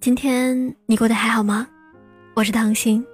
[0.00, 1.66] 今天你过得还好吗？
[2.34, 3.04] 我是糖心，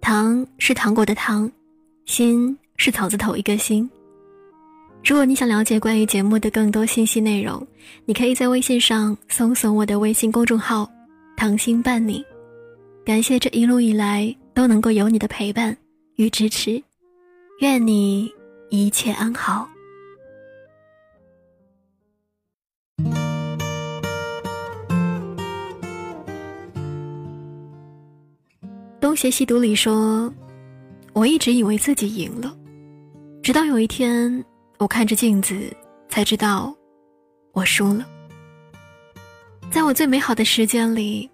[0.00, 1.50] 糖是糖果的糖，
[2.06, 3.88] 心是草字头一个心。
[5.04, 7.64] 如果你想了解关于节目的更多信息内容，
[8.04, 10.90] 你可以在微信上搜索我的微信公众号
[11.38, 12.22] “糖心伴你”。
[13.06, 15.74] 感谢这一路以来都能够有你的陪伴
[16.16, 16.82] 与支持，
[17.60, 18.28] 愿你
[18.70, 19.68] 一切安好。
[29.06, 30.34] 东邪西毒里说
[31.14, 32.52] ：“我一直以为自己赢了，
[33.40, 34.44] 直到有一天，
[34.78, 35.72] 我看着镜子，
[36.08, 36.74] 才知道
[37.52, 38.04] 我输了。
[39.70, 41.30] 在我最美好的时间里，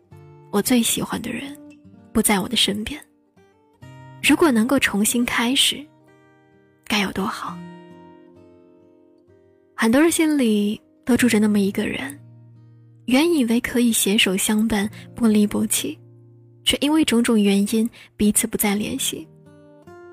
[0.50, 1.56] 我最喜欢的人
[2.12, 3.00] 不在我的身边。
[4.22, 5.82] 如果能够重新开始，
[6.84, 7.56] 该有多好！
[9.74, 12.20] 很多人心里都住着那么一个人，
[13.06, 15.98] 原以为可以携手相伴，不离不弃。”
[16.64, 19.26] 却因为种种原因彼此不再联系，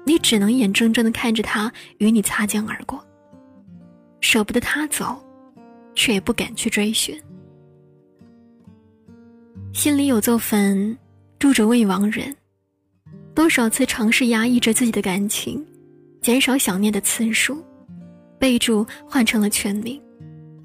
[0.05, 3.03] 你只能眼睁睁的看着他与你擦肩而过，
[4.21, 5.23] 舍不得他走，
[5.95, 7.19] 却也不敢去追寻。
[9.73, 10.97] 心里有座坟，
[11.37, 12.35] 住着未亡人，
[13.35, 15.63] 多少次尝试压抑着自己的感情，
[16.21, 17.63] 减少想念的次数，
[18.39, 20.01] 备注换成了全名，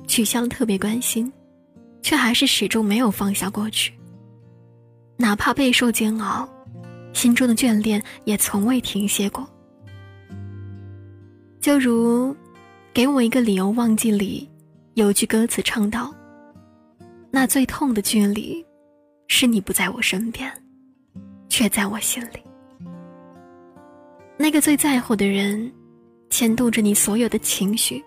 [0.06, 1.30] 取消了特别关心，
[2.02, 3.92] 却还是始终没有放下过去。
[5.16, 6.48] 哪怕备受煎熬，
[7.12, 9.48] 心中的眷恋也从未停歇过。
[11.60, 12.32] 就如
[12.92, 14.48] 《给我一个理由忘记》里
[14.94, 16.12] 有句歌词唱道
[17.30, 18.64] ：“那最痛的距离，
[19.28, 20.52] 是你不在我身边，
[21.48, 22.42] 却在我心里。
[24.36, 25.72] 那个最在乎的人，
[26.28, 28.04] 牵动着你所有的情绪，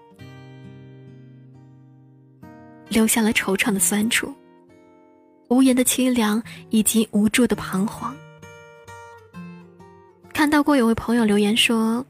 [2.89, 4.33] 留下了惆怅的酸楚。”
[5.50, 8.16] 无言的凄凉以及无助的彷徨。
[10.34, 12.06] 看到过有位朋友留言说：“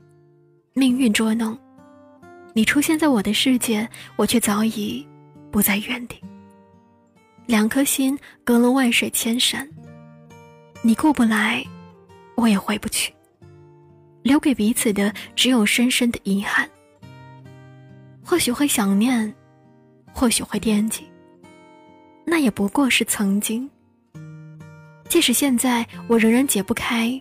[0.73, 1.57] 命运捉弄，
[2.53, 5.07] 你出现在我的世界，我却早已
[5.51, 6.21] 不在原地。
[7.45, 9.67] 两颗心隔了万水千山，
[10.81, 11.63] 你过不来，
[12.35, 13.13] 我也回不去。
[14.23, 16.69] 留给彼此的只有深深的遗憾。
[18.25, 19.33] 或许会想念，
[20.11, 21.07] 或许会惦记。”
[22.29, 23.69] 那也不过是曾经。
[25.07, 27.19] 即使现在我仍然解不开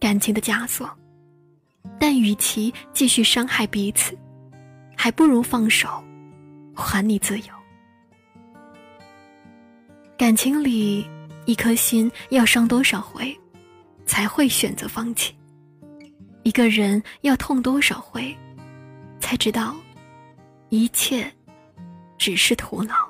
[0.00, 0.90] 感情的枷锁，
[2.00, 4.18] 但与其继续伤害彼此，
[4.96, 6.02] 还不如放手，
[6.74, 7.46] 还你自由。
[10.16, 11.08] 感情里，
[11.46, 13.38] 一颗心要伤多少回，
[14.04, 15.32] 才会选择放弃？
[16.42, 18.36] 一个人要痛多少回，
[19.20, 19.76] 才知道
[20.70, 21.32] 一切
[22.18, 23.07] 只是徒劳？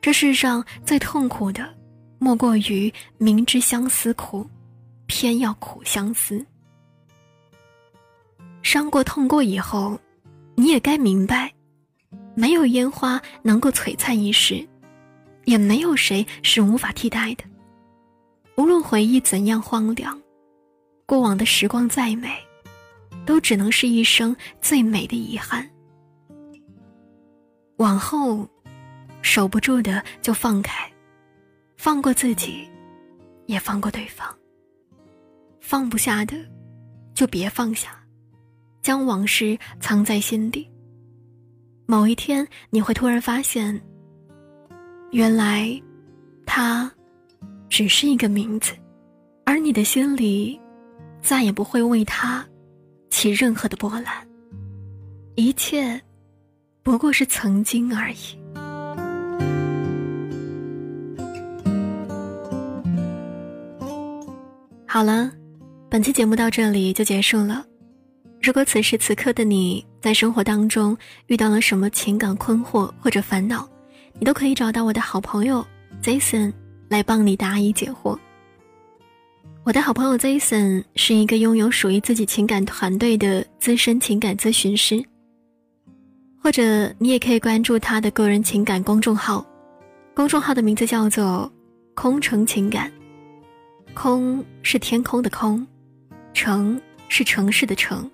[0.00, 1.68] 这世上最痛苦的，
[2.18, 4.48] 莫过于明知相思苦，
[5.06, 6.44] 偏要苦相思。
[8.62, 10.00] 伤过痛过以后，
[10.54, 11.52] 你也该明白，
[12.34, 14.66] 没有烟花能够璀璨一时，
[15.44, 17.44] 也没有谁是无法替代的。
[18.56, 20.18] 无论回忆怎样荒凉，
[21.04, 22.34] 过往的时光再美，
[23.26, 25.68] 都只能是一生最美的遗憾。
[27.76, 28.48] 往后。
[29.22, 30.90] 守不住的就放开，
[31.76, 32.68] 放过自己，
[33.46, 34.28] 也放过对方。
[35.60, 36.34] 放不下的，
[37.14, 37.90] 就别放下，
[38.82, 40.68] 将往事藏在心底。
[41.86, 43.80] 某一天，你会突然发现，
[45.10, 45.80] 原来，
[46.46, 46.90] 他，
[47.68, 48.72] 只是一个名字，
[49.44, 50.60] 而你的心里，
[51.20, 52.44] 再也不会为他，
[53.10, 54.26] 起任何的波澜。
[55.36, 56.00] 一切，
[56.82, 58.38] 不过是曾经而已。
[64.92, 65.30] 好了，
[65.88, 67.64] 本期节目到这里就结束了。
[68.42, 70.98] 如果此时此刻的你在生活当中
[71.28, 73.68] 遇到了什么情感困惑或者烦恼，
[74.18, 75.64] 你都可以找到我的好朋友
[76.02, 76.52] Jason
[76.88, 78.18] 来帮你答疑解惑。
[79.62, 85.00] 我的好朋友 Jason 是一个拥有属于自己情感团队的资深情感咨询师，
[86.42, 89.46] 或者你也可以关注他的个人情感公众号，
[90.16, 91.48] 公众号的名字叫做
[91.94, 92.90] “空城情感”。
[93.94, 95.66] 空是天空的空，
[96.32, 98.10] 城是城市的城。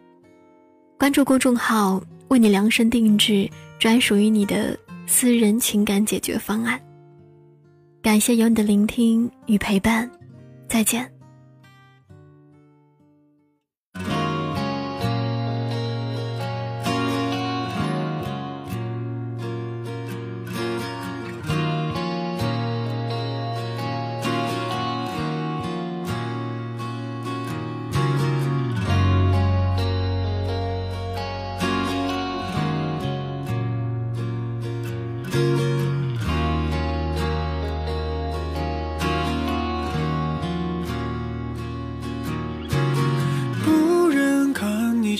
[0.98, 4.76] 关注公众号，为你量身定制专属于你的
[5.06, 6.80] 私人情感解决方案。
[8.02, 10.10] 感谢有你的聆听与陪伴，
[10.68, 11.15] 再见。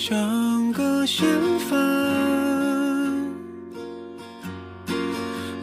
[0.08, 1.26] 像个嫌
[1.69, 1.76] 犯，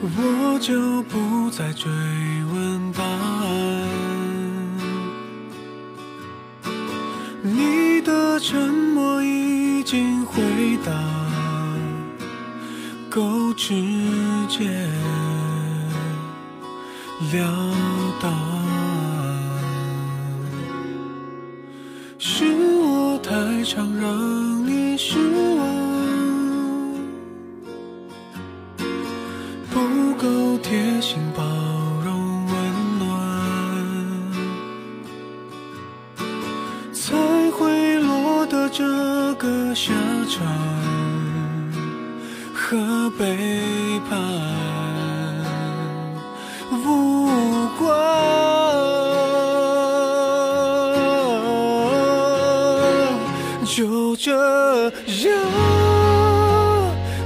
[0.02, 1.90] 我就不再追
[2.54, 3.88] 问答案。
[7.42, 10.42] 你的沉默已经回
[10.86, 10.92] 答，
[13.10, 13.74] 够直
[14.50, 14.68] 接
[17.32, 17.74] 了
[18.22, 18.63] 当。
[30.24, 31.44] 够贴心包
[32.06, 32.54] 容温
[32.98, 33.04] 暖，
[36.94, 37.14] 才
[37.52, 38.86] 会落得这
[39.34, 39.92] 个下
[40.30, 40.42] 场
[42.56, 43.36] 和背
[44.10, 44.18] 叛
[46.72, 47.28] 无
[47.78, 47.84] 关。
[53.66, 54.32] 就这
[54.86, 55.36] 样，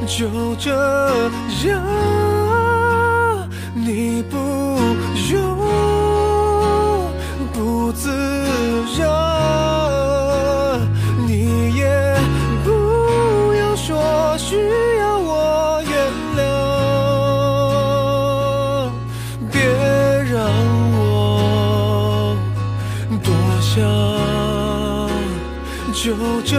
[0.08, 0.72] 就这
[1.68, 1.78] 样，
[4.18, 4.36] 你不
[5.31, 5.38] 用
[7.54, 8.10] 不自
[8.98, 9.06] 然，
[11.28, 11.86] 你也
[12.66, 14.56] 不要说需
[14.98, 15.94] 要我原
[16.36, 16.40] 谅，
[19.52, 19.62] 别
[20.31, 20.36] 让
[20.98, 22.36] 我
[23.24, 23.30] 多
[23.62, 23.75] 想。
[25.94, 26.58] 就这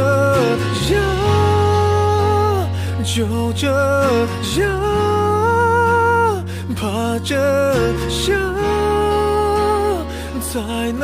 [0.94, 0.96] 样，
[3.02, 3.66] 就这
[4.62, 4.70] 样，
[6.80, 7.36] 怕真
[8.08, 8.38] 相
[10.40, 11.00] 才能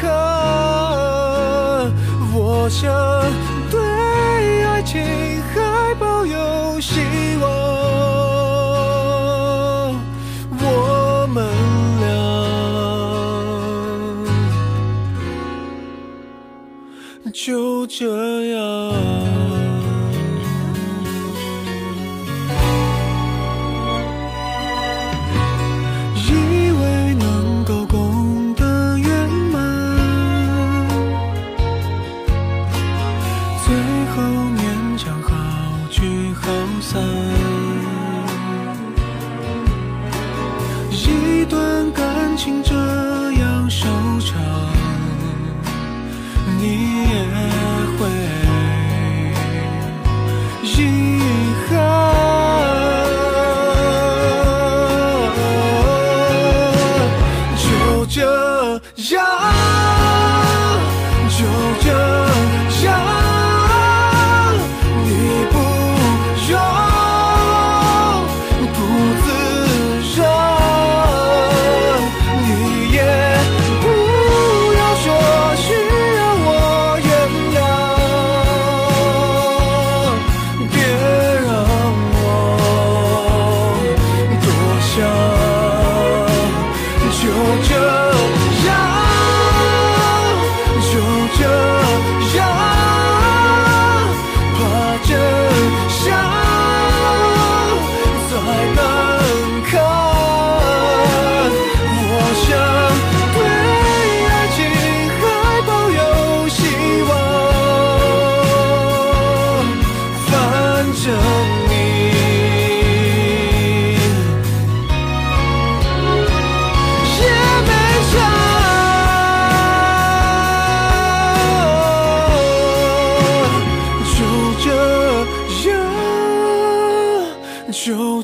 [0.00, 0.08] 看。
[2.34, 2.90] 我想
[3.70, 3.78] 对
[4.64, 4.98] 爱情
[5.52, 7.00] 还抱有希
[7.42, 7.44] 望。
[10.60, 11.44] 我们
[12.00, 12.06] 俩
[17.30, 18.06] 就这
[18.54, 18.57] 样，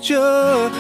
[0.05, 0.71] 着